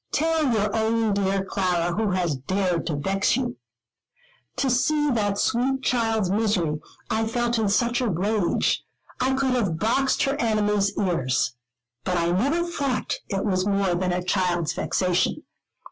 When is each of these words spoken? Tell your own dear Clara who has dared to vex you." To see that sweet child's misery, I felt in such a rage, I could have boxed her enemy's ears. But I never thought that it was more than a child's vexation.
Tell 0.11 0.51
your 0.51 0.75
own 0.75 1.13
dear 1.13 1.45
Clara 1.45 1.93
who 1.93 2.09
has 2.09 2.35
dared 2.35 2.87
to 2.87 2.95
vex 2.95 3.37
you." 3.37 3.57
To 4.55 4.67
see 4.67 5.11
that 5.11 5.37
sweet 5.37 5.83
child's 5.83 6.31
misery, 6.31 6.79
I 7.11 7.27
felt 7.27 7.59
in 7.59 7.69
such 7.69 8.01
a 8.01 8.09
rage, 8.09 8.83
I 9.19 9.35
could 9.35 9.51
have 9.53 9.77
boxed 9.77 10.23
her 10.23 10.35
enemy's 10.41 10.97
ears. 10.97 11.53
But 12.03 12.17
I 12.17 12.31
never 12.31 12.63
thought 12.63 13.17
that 13.29 13.41
it 13.41 13.45
was 13.45 13.67
more 13.67 13.93
than 13.93 14.11
a 14.11 14.23
child's 14.23 14.73
vexation. 14.73 15.43